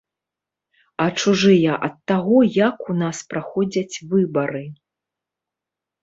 А 1.03 1.05
чужыя 1.17 1.73
ад 1.87 1.95
таго, 2.11 2.39
як 2.67 2.75
у 2.93 2.95
нас 3.01 3.17
праходзяць 3.33 3.95
выбары. 4.13 4.63